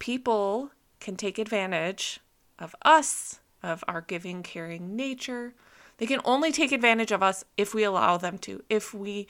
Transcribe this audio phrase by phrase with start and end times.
[0.00, 2.20] people can take advantage
[2.58, 5.52] of us, of our giving, caring nature.
[5.98, 9.28] They can only take advantage of us if we allow them to, if we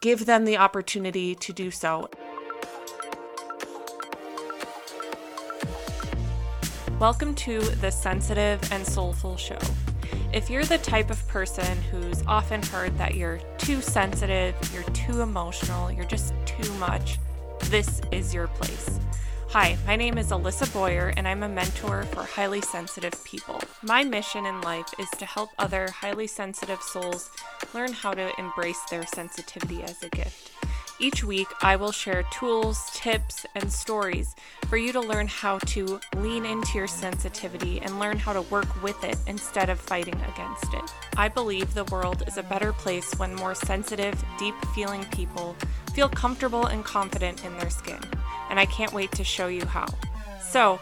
[0.00, 2.08] give them the opportunity to do so.
[7.00, 9.58] Welcome to the Sensitive and Soulful Show.
[10.32, 15.22] If you're the type of person who's often heard that you're too sensitive, you're too
[15.22, 17.18] emotional, you're just too much,
[17.64, 19.00] this is your place.
[19.52, 23.60] Hi, my name is Alissa Boyer, and I'm a mentor for highly sensitive people.
[23.82, 27.28] My mission in life is to help other highly sensitive souls
[27.74, 30.52] learn how to embrace their sensitivity as a gift.
[30.98, 34.34] Each week, I will share tools, tips, and stories
[34.70, 38.82] for you to learn how to lean into your sensitivity and learn how to work
[38.82, 40.94] with it instead of fighting against it.
[41.18, 45.54] I believe the world is a better place when more sensitive, deep feeling people
[45.92, 48.00] feel comfortable and confident in their skin
[48.52, 49.86] and I can't wait to show you how.
[50.42, 50.78] So,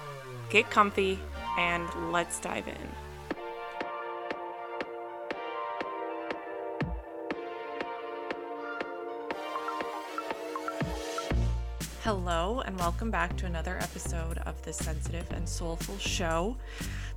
[0.51, 1.21] get comfy
[1.57, 2.75] and let's dive in.
[12.03, 16.57] Hello, and welcome back to another episode of the Sensitive and Soulful Show.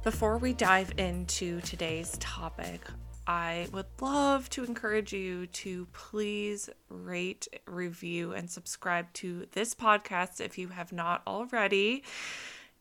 [0.04, 2.82] Before we dive into today's topic,
[3.26, 10.42] I would love to encourage you to please rate, review, and subscribe to this podcast
[10.42, 12.04] if you have not already.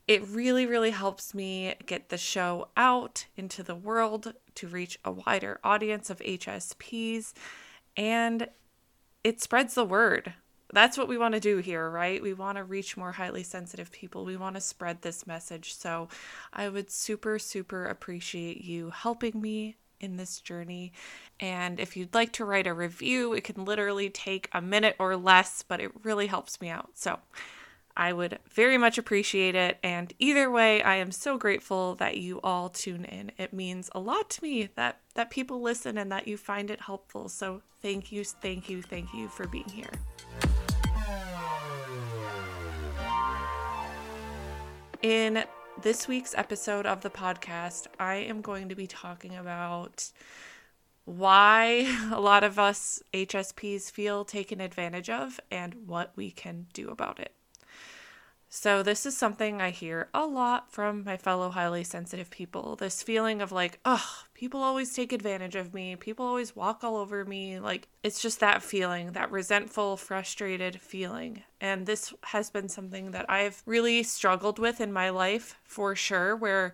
[0.05, 5.11] It really, really helps me get the show out into the world to reach a
[5.11, 7.31] wider audience of HSPs
[7.95, 8.49] and
[9.23, 10.33] it spreads the word.
[10.73, 12.21] That's what we want to do here, right?
[12.21, 14.25] We want to reach more highly sensitive people.
[14.25, 15.75] We want to spread this message.
[15.75, 16.09] So
[16.51, 20.91] I would super, super appreciate you helping me in this journey.
[21.39, 25.15] And if you'd like to write a review, it can literally take a minute or
[25.15, 26.91] less, but it really helps me out.
[26.93, 27.19] So
[27.95, 29.77] I would very much appreciate it.
[29.83, 33.31] And either way, I am so grateful that you all tune in.
[33.37, 36.81] It means a lot to me that that people listen and that you find it
[36.81, 37.29] helpful.
[37.29, 39.91] So thank you, thank you, thank you for being here.
[45.03, 45.43] In
[45.81, 50.11] this week's episode of the podcast, I am going to be talking about
[51.05, 56.89] why a lot of us HSPs feel taken advantage of and what we can do
[56.89, 57.33] about it.
[58.55, 63.01] So, this is something I hear a lot from my fellow highly sensitive people this
[63.01, 65.95] feeling of like, oh, people always take advantage of me.
[65.95, 67.59] People always walk all over me.
[67.59, 71.41] Like, it's just that feeling, that resentful, frustrated feeling.
[71.59, 76.35] And this has been something that I've really struggled with in my life for sure,
[76.35, 76.73] where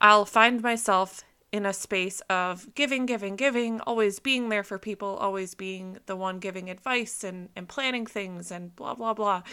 [0.00, 1.22] I'll find myself
[1.52, 6.16] in a space of giving, giving, giving, always being there for people, always being the
[6.16, 9.44] one giving advice and, and planning things and blah, blah, blah.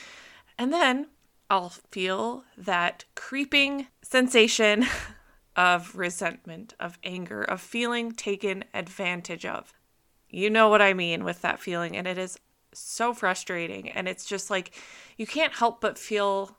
[0.58, 1.06] And then
[1.50, 4.86] I'll feel that creeping sensation
[5.56, 9.74] of resentment, of anger, of feeling taken advantage of.
[10.30, 12.40] You know what I mean with that feeling, and it is
[12.74, 13.90] so frustrating.
[13.90, 14.76] And it's just like
[15.18, 16.58] you can't help but feel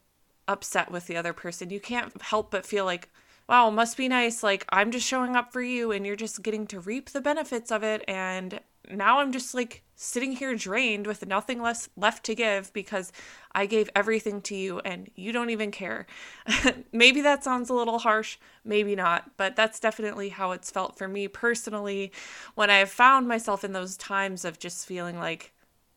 [0.49, 1.71] upset with the other person.
[1.71, 3.09] You can't help but feel like,
[3.49, 4.43] wow, must be nice.
[4.43, 7.71] Like, I'm just showing up for you, and you're just getting to reap the benefits
[7.71, 8.05] of it.
[8.09, 13.13] And now I'm just like sitting here drained with nothing less left to give because
[13.53, 16.07] I gave everything to you and you don't even care.
[16.93, 21.07] maybe that sounds a little harsh, maybe not, but that's definitely how it's felt for
[21.07, 22.13] me personally
[22.55, 25.53] when I have found myself in those times of just feeling like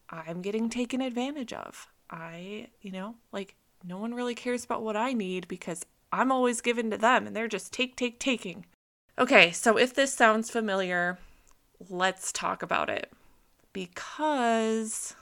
[0.10, 1.88] I'm getting taken advantage of.
[2.10, 6.60] I, you know, like no one really cares about what I need because I'm always
[6.60, 8.66] given to them and they're just take, take, taking.
[9.18, 11.20] Okay, so if this sounds familiar,
[11.90, 13.10] let's talk about it
[13.74, 15.16] because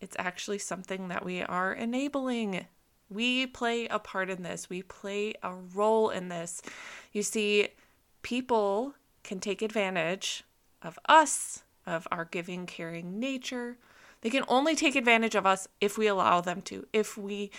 [0.00, 2.66] it's actually something that we are enabling.
[3.10, 6.62] We play a part in this, we play a role in this.
[7.12, 7.68] You see,
[8.22, 10.44] people can take advantage
[10.82, 13.78] of us, of our giving, caring nature.
[14.22, 17.50] They can only take advantage of us if we allow them to, if we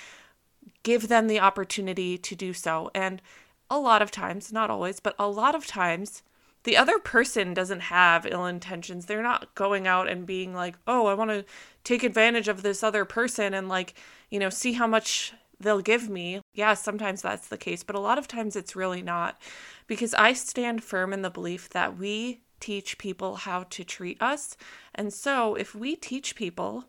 [0.83, 2.91] give them the opportunity to do so.
[2.93, 3.21] And
[3.69, 6.23] a lot of times, not always, but a lot of times,
[6.67, 9.05] the other person doesn't have ill intentions.
[9.05, 11.45] They're not going out and being like, oh, I want to
[11.85, 13.93] take advantage of this other person and, like,
[14.29, 16.41] you know, see how much they'll give me.
[16.53, 19.39] Yeah, sometimes that's the case, but a lot of times it's really not.
[19.87, 24.57] Because I stand firm in the belief that we teach people how to treat us.
[24.93, 26.83] And so if we teach people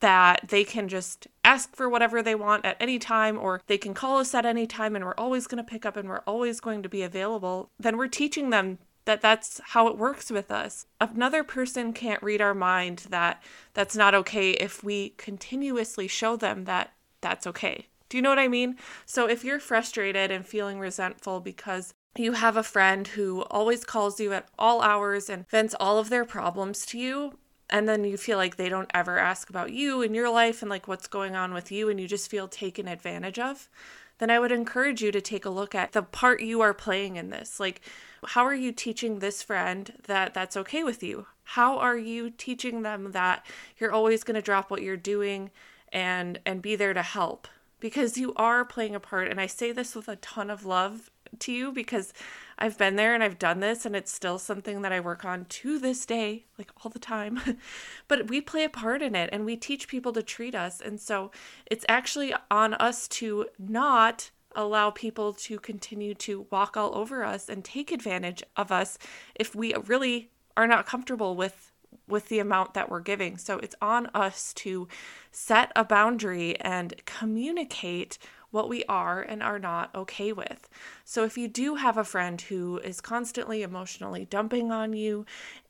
[0.00, 3.94] that they can just ask for whatever they want at any time or they can
[3.94, 6.60] call us at any time and we're always going to pick up and we're always
[6.60, 10.86] going to be available, then we're teaching them that that's how it works with us.
[11.00, 13.42] Another person can't read our mind that
[13.74, 18.38] that's not okay if we continuously show them that that's okay Do you know what
[18.38, 18.76] I mean?
[19.06, 24.20] So if you're frustrated and feeling resentful because you have a friend who always calls
[24.20, 27.38] you at all hours and vents all of their problems to you,
[27.70, 30.68] and then you feel like they don't ever ask about you and your life and
[30.68, 33.70] like what's going on with you, and you just feel taken advantage of,
[34.18, 37.16] then I would encourage you to take a look at the part you are playing
[37.16, 37.58] in this.
[37.58, 37.80] Like,
[38.28, 41.26] how are you teaching this friend that that's okay with you?
[41.44, 43.44] How are you teaching them that
[43.78, 45.50] you're always going to drop what you're doing
[45.92, 47.48] and and be there to help?
[47.80, 51.10] Because you are playing a part and I say this with a ton of love
[51.40, 52.12] to you because
[52.58, 55.46] I've been there and I've done this and it's still something that I work on
[55.46, 57.40] to this day, like all the time.
[58.08, 60.80] but we play a part in it and we teach people to treat us.
[60.80, 61.32] And so
[61.66, 67.48] it's actually on us to not allow people to continue to walk all over us
[67.48, 68.98] and take advantage of us
[69.34, 71.72] if we really are not comfortable with
[72.08, 73.36] with the amount that we're giving.
[73.36, 74.88] So it's on us to
[75.30, 78.18] set a boundary and communicate
[78.50, 80.68] what we are and are not okay with.
[81.04, 85.24] So if you do have a friend who is constantly emotionally dumping on you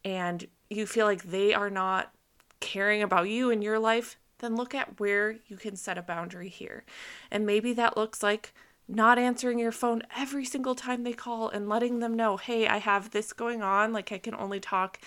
[0.05, 2.13] and you feel like they are not
[2.61, 6.49] caring about you in your life, then look at where you can set a boundary
[6.49, 6.85] here.
[7.31, 8.53] And maybe that looks like
[8.95, 12.79] not answering your phone every single time they call and letting them know, hey, I
[12.79, 13.93] have this going on.
[13.93, 14.99] Like, I can only talk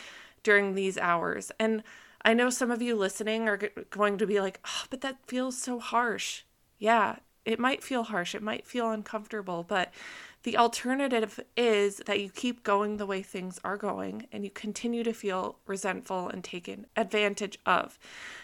[0.43, 1.51] during these hours.
[1.59, 1.83] And
[2.23, 3.59] I know some of you listening are
[3.89, 6.43] going to be like, oh, but that feels so harsh.
[6.79, 9.93] Yeah, it might feel harsh, it might feel uncomfortable, but
[10.45, 15.03] the alternative is that you keep going the way things are going and you continue
[15.03, 17.97] to feel resentful and taken advantage of.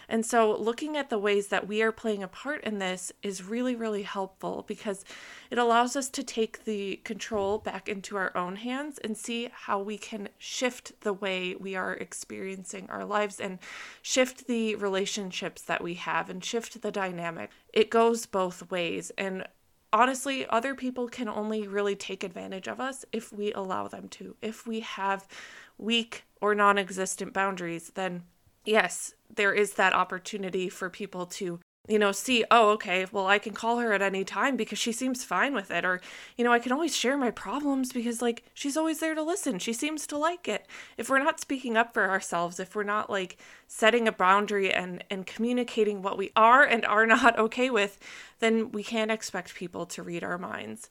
[0.08, 3.44] And so, looking at the ways that we are playing a part in this is
[3.44, 5.04] really, really helpful because
[5.48, 9.80] it allows us to take the control back into our own hands and see how
[9.80, 13.60] we can shift the way we are experiencing our lives and
[14.02, 17.50] shift the relationships that we have and shift the dynamic.
[17.72, 19.12] It goes both ways.
[19.16, 19.46] And
[19.92, 24.36] honestly, other people can only really take advantage of us if we allow them to.
[24.40, 25.26] If we have
[25.78, 28.24] weak or non existent boundaries, then
[28.64, 33.40] yes, there is that opportunity for people to you know, see, oh, okay, well, I
[33.40, 35.84] can call her at any time because she seems fine with it.
[35.84, 36.00] Or,
[36.36, 39.58] you know, I can always share my problems because, like, she's always there to listen.
[39.58, 40.66] She seems to like it.
[40.96, 43.36] If we're not speaking up for ourselves, if we're not, like,
[43.66, 47.98] setting a boundary and, and communicating what we are and are not okay with,
[48.38, 50.88] then we can't expect people to read our minds.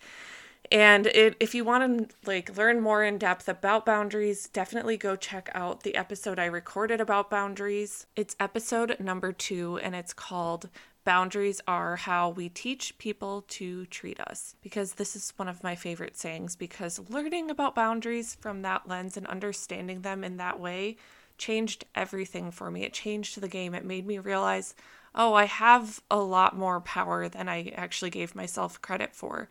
[0.70, 5.16] And it, if you want to like learn more in depth about boundaries, definitely go
[5.16, 8.06] check out the episode I recorded about boundaries.
[8.16, 10.70] It's episode number 2 and it's called
[11.04, 14.56] Boundaries are how we teach people to treat us.
[14.62, 19.18] Because this is one of my favorite sayings because learning about boundaries from that lens
[19.18, 20.98] and understanding them in that way
[21.40, 22.84] changed everything for me.
[22.84, 23.74] It changed the game.
[23.74, 24.76] It made me realize,
[25.16, 29.50] oh, I have a lot more power than I actually gave myself credit for.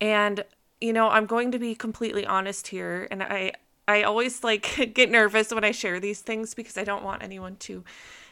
[0.00, 0.44] And
[0.80, 3.52] you know, I'm going to be completely honest here and I
[3.86, 7.56] I always like get nervous when I share these things because I don't want anyone
[7.56, 7.84] to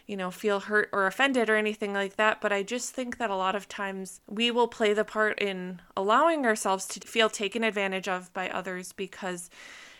[0.07, 2.41] you know, feel hurt or offended or anything like that.
[2.41, 5.81] But I just think that a lot of times we will play the part in
[5.97, 9.51] allowing ourselves to feel taken advantage of by others because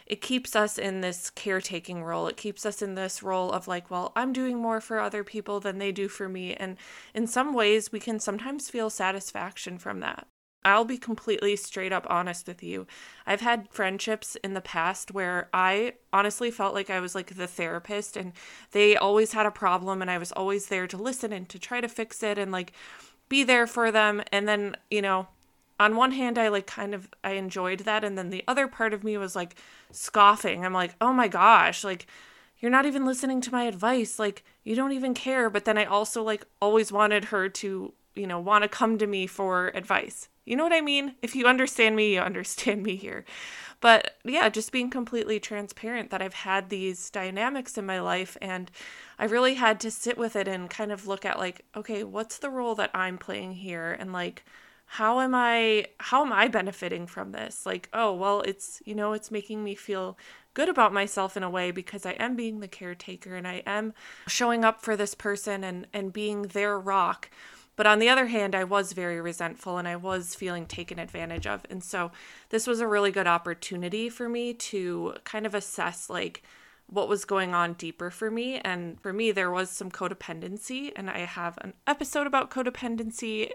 [0.07, 2.29] it keeps us in this caretaking role.
[2.29, 5.59] It keeps us in this role of like, well, I'm doing more for other people
[5.59, 6.55] than they do for me.
[6.55, 6.77] And
[7.13, 10.29] in some ways, we can sometimes feel satisfaction from that.
[10.67, 12.89] I'll be completely straight up honest with you.
[13.25, 17.47] I've had friendships in the past where I honestly felt like I was like the
[17.47, 18.33] therapist and
[18.73, 21.81] they always had a problem and I was always there to listen and to try
[21.81, 22.73] to fix it and like
[23.29, 24.25] be there for them.
[24.33, 25.29] And then, you know,
[25.79, 28.93] on one hand I like kind of I enjoyed that and then the other part
[28.93, 29.55] of me was like
[29.93, 30.65] scoffing.
[30.65, 32.09] I'm like, "Oh my gosh, like
[32.59, 34.19] you're not even listening to my advice.
[34.19, 38.27] Like you don't even care." But then I also like always wanted her to, you
[38.27, 41.17] know, want to come to me for advice you know what I mean?
[41.21, 43.25] If you understand me, you understand me here.
[43.81, 48.71] But yeah, just being completely transparent that I've had these dynamics in my life and
[49.19, 52.39] I really had to sit with it and kind of look at like, okay, what's
[52.39, 54.45] the role that I'm playing here and like
[54.87, 57.67] how am I how am I benefiting from this?
[57.67, 60.17] Like, oh, well, it's, you know, it's making me feel
[60.55, 63.93] good about myself in a way because I am being the caretaker and I am
[64.29, 67.31] showing up for this person and and being their rock
[67.77, 71.47] but on the other hand, I was very resentful and I was feeling taken advantage
[71.47, 71.65] of.
[71.71, 72.11] And so
[72.49, 76.43] this was a really good opportunity for me to kind of assess like
[76.89, 78.59] what was going on deeper for me.
[78.59, 80.93] And for me, there was some codependency.
[80.95, 83.51] And I have an episode about codependency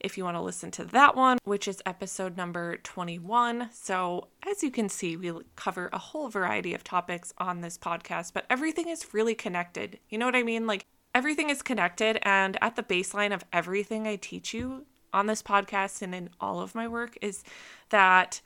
[0.00, 3.70] if you want to listen to that one, which is episode number 21.
[3.72, 8.32] So as you can see, we cover a whole variety of topics on this podcast,
[8.32, 9.98] but everything is really connected.
[10.08, 10.66] You know what I mean?
[10.66, 15.42] Like everything is connected and at the baseline of everything I teach you on this
[15.42, 17.42] podcast and in all of my work is
[17.88, 18.42] that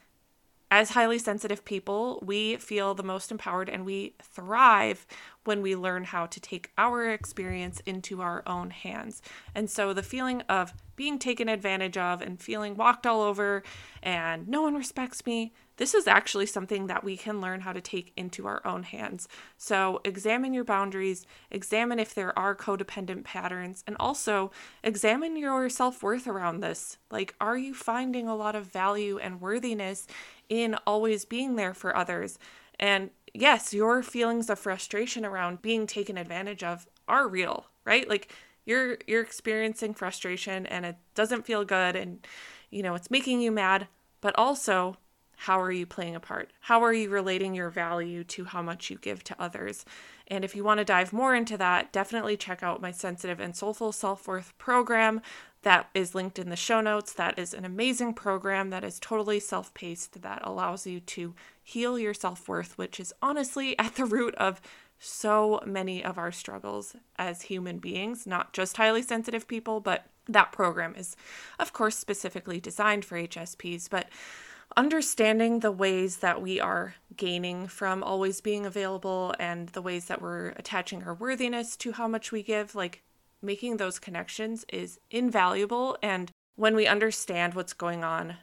[0.70, 5.06] as highly sensitive people, we feel the most empowered and we thrive
[5.44, 9.20] when we learn how to take our experience into our own hands.
[9.54, 13.62] And so the feeling of being taken advantage of and feeling walked all over
[14.02, 17.80] and no one respects me, this is actually something that we can learn how to
[17.80, 19.26] take into our own hands.
[19.56, 24.50] So, examine your boundaries, examine if there are codependent patterns, and also
[24.84, 26.98] examine your self worth around this.
[27.10, 30.06] Like, are you finding a lot of value and worthiness
[30.50, 32.38] in always being there for others?
[32.78, 38.06] And yes, your feelings of frustration around being taken advantage of are real, right?
[38.06, 38.30] Like,
[38.66, 42.26] you're you're experiencing frustration and it doesn't feel good and
[42.70, 43.88] you know it's making you mad
[44.20, 44.98] but also
[45.44, 46.50] how are you playing a part?
[46.60, 49.86] How are you relating your value to how much you give to others?
[50.28, 53.56] And if you want to dive more into that, definitely check out my Sensitive and
[53.56, 55.22] Soulful Self Worth program
[55.62, 57.12] that is linked in the show notes.
[57.12, 61.98] That is an amazing program that is totally self paced, that allows you to heal
[61.98, 64.60] your self worth, which is honestly at the root of
[64.98, 70.52] so many of our struggles as human beings, not just highly sensitive people, but that
[70.52, 71.16] program is,
[71.58, 73.88] of course, specifically designed for HSPs.
[73.88, 74.08] But
[74.76, 80.22] understanding the ways that we are gaining from always being available and the ways that
[80.22, 83.02] we're attaching our worthiness to how much we give, like
[83.42, 85.96] making those connections is invaluable.
[86.02, 88.36] And when we understand what's going on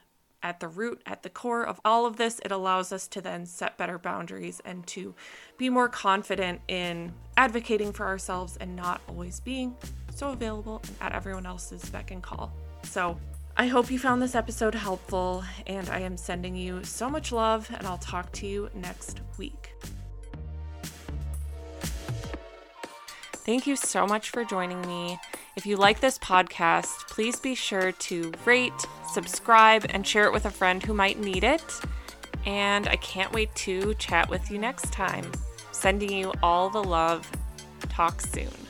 [0.44, 3.46] at the root, at the core of all of this, it allows us to then
[3.46, 5.14] set better boundaries and to
[5.58, 9.76] be more confident in advocating for ourselves and not always being
[10.14, 12.52] so available at everyone else's beck and call.
[12.84, 13.18] So,
[13.60, 17.68] I hope you found this episode helpful, and I am sending you so much love,
[17.76, 19.74] and I'll talk to you next week.
[23.48, 25.18] Thank you so much for joining me.
[25.56, 28.74] If you like this podcast, please be sure to rate,
[29.14, 31.64] subscribe, and share it with a friend who might need it.
[32.46, 35.32] And I can't wait to chat with you next time.
[35.72, 37.32] Sending you all the love.
[37.88, 38.67] Talk soon.